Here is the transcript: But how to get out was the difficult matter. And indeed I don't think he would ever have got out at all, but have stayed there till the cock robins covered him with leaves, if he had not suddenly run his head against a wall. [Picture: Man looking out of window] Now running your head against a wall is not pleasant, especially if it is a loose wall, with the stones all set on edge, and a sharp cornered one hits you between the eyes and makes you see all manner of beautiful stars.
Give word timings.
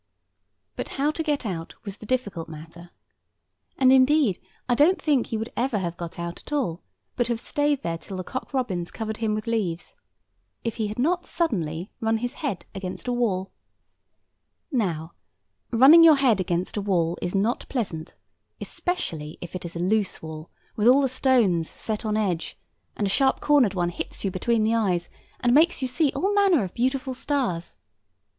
But 0.75 0.87
how 0.97 1.11
to 1.11 1.21
get 1.21 1.45
out 1.45 1.75
was 1.85 1.97
the 1.99 2.07
difficult 2.07 2.49
matter. 2.49 2.89
And 3.77 3.93
indeed 3.93 4.39
I 4.67 4.73
don't 4.73 4.99
think 4.99 5.27
he 5.27 5.37
would 5.37 5.53
ever 5.55 5.77
have 5.77 5.95
got 5.95 6.17
out 6.17 6.39
at 6.39 6.51
all, 6.51 6.81
but 7.15 7.27
have 7.27 7.39
stayed 7.39 7.83
there 7.83 7.99
till 7.99 8.17
the 8.17 8.23
cock 8.23 8.51
robins 8.51 8.89
covered 8.89 9.17
him 9.17 9.35
with 9.35 9.45
leaves, 9.45 9.93
if 10.63 10.77
he 10.77 10.87
had 10.87 10.97
not 10.97 11.27
suddenly 11.27 11.91
run 11.99 12.17
his 12.17 12.33
head 12.41 12.65
against 12.73 13.07
a 13.07 13.13
wall. 13.13 13.51
[Picture: 14.71 14.77
Man 14.77 14.87
looking 14.87 14.89
out 14.89 14.89
of 14.89 14.97
window] 15.03 15.03
Now 15.03 15.13
running 15.77 16.03
your 16.03 16.15
head 16.15 16.39
against 16.39 16.77
a 16.77 16.81
wall 16.81 17.19
is 17.21 17.35
not 17.35 17.69
pleasant, 17.69 18.15
especially 18.59 19.37
if 19.39 19.55
it 19.55 19.65
is 19.65 19.75
a 19.75 19.79
loose 19.79 20.19
wall, 20.19 20.49
with 20.75 20.87
the 20.87 21.07
stones 21.09 21.67
all 21.69 21.75
set 21.75 22.05
on 22.05 22.17
edge, 22.17 22.57
and 22.97 23.05
a 23.05 23.09
sharp 23.11 23.39
cornered 23.39 23.75
one 23.75 23.89
hits 23.89 24.25
you 24.25 24.31
between 24.31 24.63
the 24.63 24.73
eyes 24.73 25.09
and 25.41 25.53
makes 25.53 25.83
you 25.83 25.87
see 25.87 26.11
all 26.15 26.33
manner 26.33 26.63
of 26.63 26.73
beautiful 26.73 27.13
stars. 27.13 27.77